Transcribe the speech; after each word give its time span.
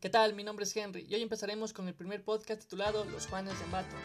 ¿Qué 0.00 0.10
tal? 0.10 0.32
Mi 0.34 0.44
nombre 0.44 0.64
es 0.64 0.76
Henry 0.76 1.04
y 1.10 1.14
hoy 1.16 1.22
empezaremos 1.22 1.72
con 1.72 1.88
el 1.88 1.94
primer 1.94 2.22
podcast 2.22 2.60
titulado 2.60 3.04
Los 3.06 3.26
Juanes 3.26 3.58
de 3.58 3.64
Ambato, 3.64 3.96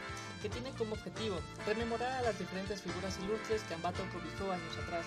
que 0.42 0.50
tiene 0.50 0.72
como 0.72 0.96
objetivo 0.96 1.36
rememorar 1.68 2.12
a 2.14 2.22
las 2.24 2.40
diferentes 2.40 2.82
figuras 2.82 3.20
ilustres 3.20 3.62
que 3.62 3.76
Ambato 3.76 4.02
cobijó 4.12 4.52
años 4.52 4.76
atrás. 4.84 5.06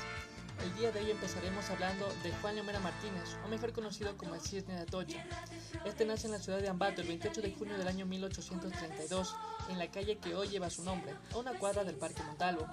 El 0.63 0.75
día 0.77 0.93
de 0.93 1.01
hoy 1.01 1.11
empezaremos 1.11 1.69
hablando 1.71 2.07
de 2.23 2.33
Juan 2.41 2.55
Leomera 2.55 2.81
Martínez, 2.81 3.37
o 3.45 3.49
mejor 3.49 3.73
conocido 3.73 4.17
como 4.17 4.35
el 4.37 4.41
Cisne 4.41 4.75
de 4.75 4.83
Atocha. 4.83 5.25
Este 5.85 6.07
nace 6.07 6.27
en 6.29 6.33
la 6.33 6.39
ciudad 6.39 6.61
de 6.61 6.69
Ambato 6.69 7.03
el 7.03 7.09
28 7.09 7.43
de 7.43 7.53
junio 7.53 7.77
del 7.77 7.89
año 7.89 8.07
1832, 8.07 9.35
en 9.69 9.79
la 9.79 9.91
calle 9.91 10.19
que 10.19 10.35
hoy 10.35 10.49
lleva 10.49 10.71
su 10.71 10.83
nombre, 10.83 11.15
a 11.33 11.39
una 11.39 11.59
cuadra 11.59 11.85
del 11.85 11.97
Parque 11.97 12.23
Montalvo. 12.23 12.67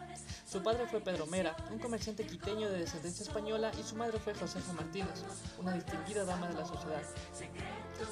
Su 0.50 0.64
padre 0.64 0.88
fue 0.88 1.02
Pedro 1.02 1.26
Mera, 1.26 1.58
un 1.72 1.80
comerciante 1.80 2.26
quiteño 2.26 2.70
de 2.70 2.80
descendencia 2.80 3.24
española, 3.24 3.72
y 3.78 3.84
su 3.84 3.96
madre 3.96 4.20
fue 4.20 4.34
Josefa 4.34 4.74
Martínez, 4.74 5.24
una 5.60 5.74
distinguida 5.74 6.24
dama 6.24 6.48
de 6.48 6.54
la 6.54 6.66
sociedad. 6.66 7.04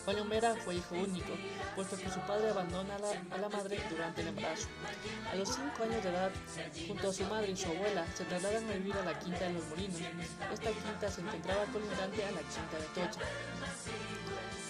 Juan 0.05 0.15
Leomera 0.15 0.55
fue 0.55 0.75
hijo 0.75 0.95
único, 0.95 1.33
puesto 1.75 1.97
que 1.97 2.09
su 2.09 2.19
padre 2.21 2.49
abandona 2.49 2.95
a 2.95 2.99
la, 2.99 3.09
a 3.35 3.37
la 3.37 3.49
madre 3.49 3.79
durante 3.89 4.21
el 4.21 4.27
embarazo. 4.29 4.67
A 5.31 5.35
los 5.35 5.49
5 5.49 5.83
años 5.83 6.03
de 6.03 6.09
edad, 6.09 6.31
junto 6.87 7.09
a 7.09 7.13
su 7.13 7.23
madre 7.25 7.51
y 7.51 7.57
su 7.57 7.69
abuela, 7.69 8.05
se 8.15 8.25
trasladan 8.25 8.69
a 8.69 8.73
vivir 8.73 8.95
a 8.95 9.05
la 9.05 9.19
Quinta 9.19 9.45
de 9.45 9.53
los 9.53 9.65
Molinos. 9.67 9.99
Esta 10.53 10.71
quinta 10.71 11.09
se 11.09 11.21
encontraba 11.21 11.65
colindante 11.65 12.25
a 12.25 12.31
la 12.31 12.41
Quinta 12.41 12.77
de 12.77 12.85
Tocha. 12.93 13.21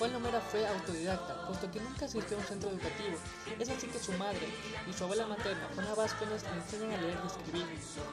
Juan 0.02 0.14
Lomera 0.14 0.42
fue 0.42 0.66
autodidacta, 0.66 1.46
puesto 1.46 1.70
que 1.70 1.80
nunca 1.80 2.06
asistió 2.06 2.36
a 2.36 2.40
un 2.40 2.46
centro 2.48 2.72
educativo. 2.72 3.18
Es 3.60 3.70
así 3.70 3.86
que 3.86 4.00
su 4.00 4.12
madre 4.14 4.48
y 4.90 4.94
su 4.94 5.04
abuela 5.04 5.28
materna, 5.28 5.70
Juana 5.76 5.94
Vázquez, 5.94 6.28
le 6.28 6.58
enseñan 6.58 6.94
a 6.94 7.02
leer 7.04 7.20
y 7.24 7.28
escribir. 7.28 7.68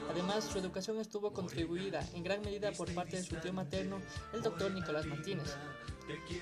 Además, 0.07 0.43
su 0.43 0.59
educación 0.59 0.99
estuvo 0.99 1.33
contribuida 1.33 2.07
en 2.13 2.23
gran 2.23 2.41
medida 2.41 2.71
por 2.73 2.93
parte 2.93 3.17
de 3.17 3.23
su 3.23 3.37
tío 3.37 3.53
materno, 3.53 3.99
el 4.33 4.43
doctor 4.43 4.71
Nicolás 4.71 5.07
Martínez, 5.07 5.55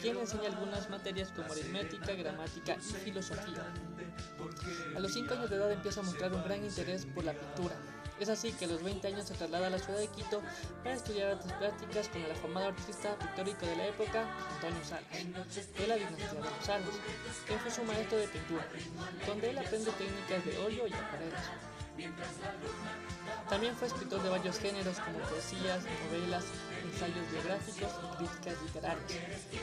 quien 0.01 0.17
enseña 0.17 0.49
algunas 0.49 0.89
materias 0.89 1.31
como 1.31 1.49
aritmética, 1.49 2.11
gramática 2.11 2.75
y 2.75 2.93
filosofía. 3.05 3.73
A 4.97 4.99
los 4.99 5.13
5 5.13 5.33
años 5.33 5.49
de 5.49 5.55
edad 5.55 5.71
empieza 5.71 6.01
a 6.01 6.03
mostrar 6.03 6.33
un 6.33 6.43
gran 6.43 6.65
interés 6.65 7.05
por 7.05 7.23
la 7.23 7.31
pintura. 7.31 7.77
Es 8.19 8.29
así 8.29 8.51
que 8.51 8.65
a 8.65 8.67
los 8.67 8.81
20 8.83 9.07
años 9.07 9.27
se 9.27 9.35
traslada 9.35 9.67
a 9.67 9.69
la 9.69 9.77
ciudad 9.77 9.99
de 9.99 10.07
Quito 10.07 10.41
para 10.83 10.95
estudiar 10.95 11.33
artes 11.33 11.53
plásticas 11.53 12.07
con 12.07 12.21
el 12.23 12.31
afamado 12.31 12.67
artista 12.67 13.15
pictórico 13.19 13.65
de 13.65 13.75
la 13.75 13.87
época, 13.87 14.25
Antonio 14.55 14.83
Salas, 14.83 15.05
de 15.77 15.87
la 15.87 15.95
dinastía 15.95 16.33
de 16.33 16.39
los 16.39 16.65
Salas, 16.65 16.89
quien 17.45 17.59
fue 17.59 17.71
su 17.71 17.83
maestro 17.83 18.17
de 18.17 18.27
pintura, 18.27 18.65
donde 19.27 19.49
él 19.51 19.57
aprende 19.59 19.91
técnicas 19.91 20.45
de 20.45 20.57
óleo 20.57 20.87
y 20.87 20.93
acuarelas. 20.93 21.43
También 23.49 23.75
fue 23.75 23.87
escritor 23.87 24.21
de 24.21 24.29
varios 24.29 24.59
géneros 24.59 24.99
como 24.99 25.19
poesías, 25.19 25.83
novelas, 26.05 26.45
ensayos 26.83 27.31
biográficos 27.31 27.91
y 28.01 28.17
críticas 28.17 28.61
literarias. 28.63 29.11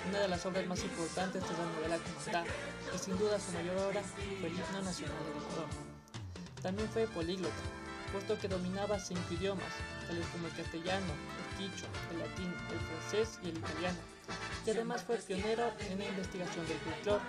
Una 0.08 0.19
de 0.20 0.28
las 0.28 0.47
obras 0.47 0.66
más 0.66 0.82
importantes 0.82 1.42
es 1.42 1.58
la 1.58 1.66
novela 1.66 1.98
Comandá, 1.98 2.44
que 2.91 2.98
sin 2.98 3.19
duda 3.19 3.38
su 3.38 3.52
mayor 3.52 3.77
obra 3.78 4.02
fue 4.41 4.48
el 4.48 4.55
himno 4.55 4.82
nacional 4.82 5.16
del 5.19 5.42
Ecuador. 5.42 5.69
También 6.62 6.88
fue 6.88 7.06
políglota, 7.08 7.55
puesto 8.15 8.39
que 8.39 8.47
dominaba 8.47 8.97
cinco 9.01 9.27
idiomas, 9.33 9.67
tales 10.07 10.25
como 10.29 10.47
el 10.47 10.55
castellano, 10.55 11.11
el 11.11 11.59
quicho, 11.59 11.84
el 12.12 12.21
latín, 12.21 12.55
el 12.71 12.79
francés 12.79 13.41
y 13.43 13.48
el 13.48 13.59
italiano, 13.59 13.98
y 14.65 14.71
además 14.71 15.03
fue 15.03 15.17
pionero 15.17 15.73
en 15.91 15.98
la 15.98 16.05
investigación 16.05 16.65
del 16.69 16.79
folclore. 16.79 17.25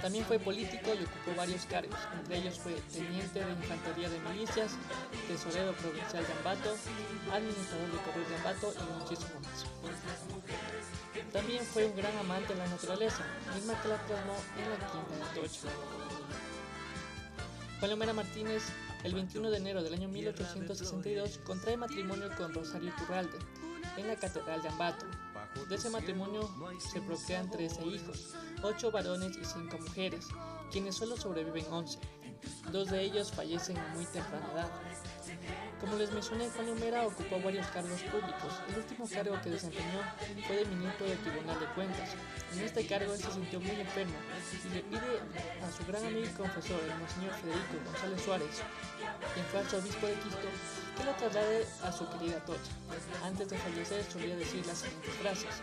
También 0.00 0.24
fue 0.24 0.38
político 0.38 0.88
y 0.98 1.04
ocupó 1.04 1.36
varios 1.36 1.66
cargos, 1.66 1.98
entre 2.14 2.38
ellos 2.38 2.58
fue 2.58 2.72
teniente 2.94 3.44
de 3.44 3.52
infantería 3.52 4.08
de 4.08 4.18
milicias, 4.20 4.72
tesorero 5.28 5.74
provincial 5.74 6.26
de 6.26 6.32
Ambato, 6.32 6.74
administrador 7.30 7.92
de 7.92 7.98
correos 7.98 8.28
de 8.30 8.36
Ambato 8.36 8.72
y 8.72 9.00
muchísimo 9.00 9.38
más. 9.40 9.66
También 11.30 11.62
fue 11.66 11.84
un 11.84 11.94
gran 11.94 12.16
amante 12.16 12.54
de 12.54 12.58
la 12.58 12.68
naturaleza, 12.68 13.22
misma 13.54 13.78
que 13.82 13.88
la 13.88 13.98
plasmó 13.98 14.36
en 14.56 14.70
la 14.70 14.76
Quinta 14.88 15.14
de 15.14 15.22
Atocha. 15.24 15.68
Juan 17.78 17.90
Lomera 17.90 18.12
Martínez, 18.14 18.62
el 19.04 19.14
21 19.14 19.50
de 19.50 19.56
enero 19.56 19.82
del 19.82 19.94
año 19.94 20.08
1862, 20.08 21.38
contrae 21.44 21.76
matrimonio 21.76 22.30
con 22.36 22.54
Rosario 22.54 22.92
Turralde 22.98 23.38
en 23.96 24.08
la 24.08 24.16
Catedral 24.16 24.62
de 24.62 24.68
Ambato. 24.68 25.06
De 25.68 25.74
ese 25.74 25.90
matrimonio 25.90 26.48
se 26.78 27.00
procrean 27.00 27.50
13 27.50 27.84
hijos, 27.86 28.34
8 28.62 28.90
varones 28.90 29.36
y 29.36 29.44
5 29.44 29.78
mujeres, 29.78 30.28
quienes 30.70 30.94
solo 30.94 31.16
sobreviven 31.16 31.66
11. 31.70 31.98
Dos 32.70 32.90
de 32.90 33.02
ellos 33.02 33.32
fallecen 33.32 33.76
a 33.76 33.88
muy 33.94 34.04
temprana 34.06 34.48
edad. 34.52 34.70
Como 35.80 35.96
les 35.96 36.12
mencioné, 36.12 36.48
Juan 36.50 36.66
Lomera 36.66 37.04
ocupó 37.04 37.40
varios 37.42 37.66
cargos 37.68 38.00
públicos. 38.02 38.54
El 38.68 38.76
último 38.78 39.08
cargo 39.08 39.40
que 39.42 39.50
desempeñó 39.50 39.98
fue 40.46 40.56
de 40.56 40.64
ministro 40.66 41.06
del 41.06 41.18
Tribunal 41.18 41.58
de 41.58 41.66
Cuentas. 41.74 42.10
En 42.52 42.60
este 42.60 42.86
cargo 42.86 43.12
él 43.12 43.20
se 43.20 43.32
sintió 43.32 43.60
muy 43.60 43.80
enfermo 43.80 44.14
y 44.64 44.74
le 44.74 44.82
pide 44.82 45.20
a 45.60 45.72
su 45.72 45.84
gran 45.84 46.06
amigo 46.06 46.24
y 46.24 46.34
confesor, 46.38 46.80
el 46.84 46.98
Monseñor 47.00 47.32
Federico 47.34 47.84
González 47.84 48.22
Suárez, 48.22 48.62
quien 49.34 49.46
fue 49.46 49.60
arzobispo 49.60 50.06
de 50.06 50.14
Quito, 50.14 50.48
que 50.96 51.04
lo 51.04 51.12
traslade 51.14 51.66
a 51.82 51.90
su 51.90 52.08
querida 52.10 52.38
Tocha. 52.44 52.72
Antes 53.24 53.50
de 53.50 53.58
fallecer 53.58 54.04
solía 54.04 54.36
decir 54.36 54.64
las 54.66 54.78
siguientes 54.78 55.14
frases. 55.14 55.62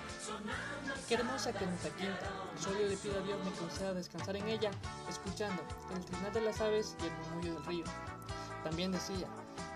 Qué 1.07 1.13
hermosa 1.13 1.53
que 1.53 1.65
nuestra 1.65 1.91
quinta, 1.91 2.27
solo 2.61 2.79
le 2.87 2.97
pido 2.97 3.19
a 3.19 3.23
Dios 3.23 3.39
me 3.45 3.51
conceda 3.51 3.93
descansar 3.93 4.35
en 4.35 4.49
ella, 4.49 4.71
escuchando 5.09 5.63
el 5.95 6.03
trinar 6.03 6.33
de 6.33 6.41
las 6.41 6.59
aves 6.59 6.95
y 7.01 7.05
el 7.05 7.13
murmullo 7.13 7.53
del 7.53 7.65
río. 7.65 7.85
También 8.63 8.91
decía, 8.91 9.27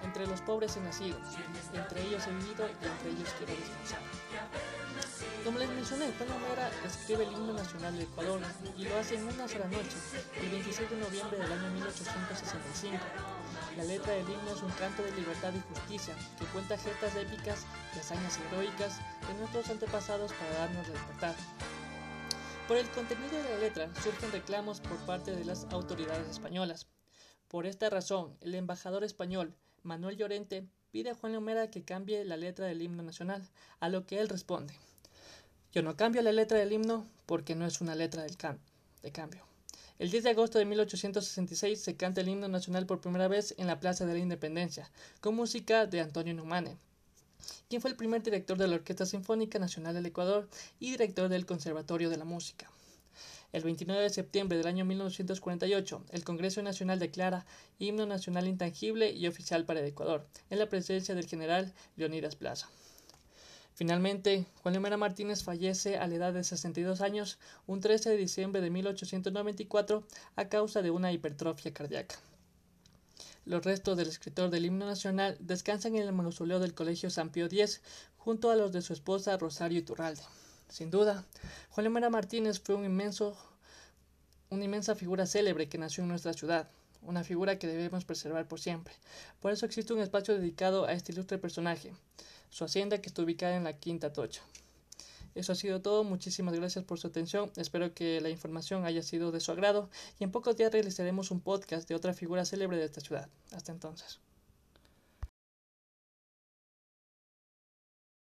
entre 0.04 0.28
los 0.28 0.42
pobres 0.42 0.76
he 0.78 0.82
nacido, 0.82 1.18
entre 1.74 2.02
ellos 2.02 2.28
he 2.28 2.32
vivido 2.32 2.68
y 2.68 2.86
entre 2.86 3.10
ellos 3.12 3.30
quiero 3.38 3.54
descansar. 3.56 4.00
Como 5.44 5.60
les 5.60 5.70
mencioné, 5.70 6.12
Juan 6.18 6.30
Lomera 6.30 6.70
escribe 6.86 7.26
el 7.26 7.34
himno 7.34 7.54
nacional 7.54 7.98
de 7.98 8.04
Ecuador 8.04 8.42
y 8.78 8.86
lo 8.86 8.98
hace 8.98 9.16
en 9.16 9.24
una 9.24 9.48
sola 9.48 9.66
noche, 9.68 9.98
el 10.42 10.50
26 10.50 10.90
de 10.90 10.98
noviembre 10.98 11.38
del 11.38 11.52
año 11.52 11.70
1865. 11.72 12.98
La 13.78 13.84
letra 13.84 14.14
del 14.14 14.30
himno 14.30 14.52
es 14.56 14.62
un 14.62 14.72
canto 14.72 15.04
de 15.04 15.12
libertad 15.12 15.52
y 15.54 15.74
justicia 15.74 16.16
que 16.38 16.46
cuenta 16.46 16.78
gestas 16.78 17.16
épicas 17.16 17.66
y 17.96 18.00
hazañas 18.00 18.40
heroicas 18.52 19.00
de 19.28 19.34
nuestros 19.40 19.70
antepasados 19.70 20.32
para 20.34 20.60
darnos 20.60 20.88
libertad. 20.88 21.36
Por 22.68 22.78
el 22.78 22.88
contenido 22.90 23.42
de 23.42 23.50
la 23.50 23.58
letra 23.58 23.90
surgen 24.02 24.32
reclamos 24.32 24.80
por 24.80 24.98
parte 25.06 25.36
de 25.36 25.44
las 25.44 25.66
autoridades 25.72 26.30
españolas. 26.30 26.88
Por 27.54 27.68
esta 27.68 27.88
razón, 27.92 28.36
el 28.42 28.56
embajador 28.56 29.04
español, 29.04 29.54
Manuel 29.84 30.18
Llorente, 30.18 30.66
pide 30.90 31.12
a 31.12 31.14
Juan 31.14 31.34
Lomera 31.34 31.70
que 31.70 31.84
cambie 31.84 32.26
la 32.26 32.36
letra 32.36 32.66
del 32.66 32.82
himno 32.82 33.04
nacional, 33.04 33.48
a 33.80 33.90
lo 33.90 34.08
que 34.08 34.20
él 34.20 34.28
responde. 34.28 34.74
Yo 35.72 35.84
no 35.84 35.96
cambio 35.96 36.24
la 36.24 36.32
letra 36.32 36.58
del 36.58 36.72
himno 36.72 37.06
porque 37.28 37.54
no 37.54 37.68
es 37.68 37.80
una 37.80 37.94
letra 37.94 38.24
del 38.24 38.38
can 38.38 38.60
de 39.04 39.12
cambio. 39.12 39.44
El 40.00 40.10
10 40.10 40.24
de 40.24 40.30
agosto 40.32 40.58
de 40.58 40.66
1866 40.66 41.80
se 41.80 41.96
canta 41.96 42.22
el 42.22 42.30
himno 42.30 42.48
nacional 42.48 42.88
por 42.88 43.02
primera 43.02 43.28
vez 43.28 43.54
en 43.60 43.68
la 43.68 43.80
Plaza 43.80 44.08
de 44.08 44.14
la 44.14 44.20
Independencia, 44.20 44.90
con 45.22 45.36
música 45.36 45.86
de 45.86 46.02
Antonio 46.02 46.34
Numane, 46.34 46.80
quien 47.70 47.84
fue 47.84 47.92
el 47.92 47.98
primer 47.98 48.24
director 48.24 48.58
de 48.58 48.68
la 48.68 48.78
Orquesta 48.78 49.06
Sinfónica 49.06 49.60
Nacional 49.60 49.94
del 49.94 50.08
Ecuador 50.08 50.50
y 50.80 50.90
director 50.90 51.30
del 51.30 51.46
Conservatorio 51.46 52.10
de 52.10 52.18
la 52.18 52.26
Música. 52.26 52.72
El 53.54 53.64
29 53.64 54.02
de 54.02 54.10
septiembre 54.10 54.58
del 54.58 54.66
año 54.66 54.84
1948, 54.84 56.06
el 56.10 56.24
Congreso 56.24 56.64
Nacional 56.64 56.98
declara 56.98 57.46
himno 57.78 58.08
nacional 58.08 58.48
intangible 58.48 59.12
y 59.12 59.28
oficial 59.28 59.64
para 59.64 59.80
el 59.80 59.86
Ecuador, 59.86 60.26
en 60.50 60.58
la 60.58 60.70
presencia 60.70 61.14
del 61.14 61.28
general 61.28 61.72
Leonidas 61.96 62.36
Plaza. 62.36 62.68
Finalmente, 63.76 64.48
Juan 64.64 64.74
Lomera 64.74 64.98
Martínez 64.98 65.44
fallece 65.44 65.98
a 65.98 66.08
la 66.08 66.16
edad 66.16 66.34
de 66.34 66.44
62 66.44 67.02
años 67.02 67.38
un 67.68 67.80
13 67.80 68.10
de 68.10 68.18
diciembre 68.18 68.60
de 68.60 68.72
1894 68.72 70.04
a 70.36 70.50
causa 70.50 70.82
de 70.82 70.90
una 70.90 71.12
hipertrofia 71.12 71.72
cardíaca. 71.76 72.16
Los 73.46 73.64
restos 73.64 73.98
del 73.98 74.08
escritor 74.08 74.50
del 74.50 74.66
himno 74.66 74.88
nacional 74.88 75.38
descansan 75.40 75.96
en 75.96 76.08
el 76.08 76.12
mausoleo 76.12 76.60
del 76.60 76.74
Colegio 76.74 77.12
San 77.12 77.30
Pío 77.30 77.46
X 77.46 77.82
junto 78.18 78.50
a 78.50 78.56
los 78.56 78.72
de 78.72 78.82
su 78.82 78.94
esposa 78.94 79.38
Rosario 79.38 79.78
Iturralde. 79.78 80.24
Sin 80.70 80.90
duda, 80.90 81.26
Juan 81.72 81.86
Lomera 81.86 82.10
Martínez 82.10 82.60
fue 82.60 82.76
un 82.76 82.86
inmenso, 82.86 83.38
una 84.50 84.66
inmensa 84.66 84.96
figura 84.96 85.26
célebre 85.26 85.70
que 85.70 85.78
nació 85.78 86.04
en 86.04 86.10
nuestra 86.10 86.34
ciudad, 86.34 86.68
una 87.02 87.24
figura 87.24 87.60
que 87.60 87.68
debemos 87.68 88.06
preservar 88.06 88.48
por 88.48 88.60
siempre. 88.60 88.94
Por 89.40 89.52
eso 89.52 89.66
existe 89.66 89.94
un 89.94 90.02
espacio 90.02 90.34
dedicado 90.38 90.86
a 90.86 90.94
este 90.94 91.12
ilustre 91.12 91.38
personaje, 91.38 91.94
su 92.50 92.64
hacienda 92.64 93.00
que 93.02 93.10
está 93.10 93.22
ubicada 93.22 93.56
en 93.56 93.64
la 93.64 93.74
Quinta 93.74 94.14
Tocha. 94.14 94.42
Eso 95.36 95.52
ha 95.52 95.56
sido 95.56 95.82
todo, 95.82 96.04
muchísimas 96.04 96.54
gracias 96.54 96.86
por 96.86 97.00
su 97.00 97.08
atención, 97.08 97.52
espero 97.56 97.94
que 97.94 98.22
la 98.22 98.30
información 98.30 98.86
haya 98.86 99.02
sido 99.02 99.32
de 99.32 99.40
su 99.40 99.52
agrado 99.52 99.90
y 100.20 100.24
en 100.24 100.32
pocos 100.32 100.56
días 100.58 100.72
realizaremos 100.72 101.32
un 101.32 101.42
podcast 101.42 101.88
de 101.90 101.96
otra 101.96 102.14
figura 102.14 102.46
célebre 102.46 102.78
de 102.78 102.86
esta 102.86 103.02
ciudad. 103.02 103.30
Hasta 103.52 103.72
entonces. 103.72 104.20